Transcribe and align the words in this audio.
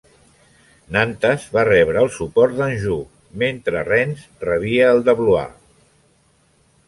Nantes 0.95 1.43
va 1.57 1.65
rebre 1.67 2.01
el 2.03 2.09
suport 2.15 2.55
d'Anjou 2.61 3.03
mentre 3.43 3.85
Rennes 3.89 4.25
rebia 4.49 4.87
el 4.95 5.03
de 5.11 5.15
Blois. 5.23 5.55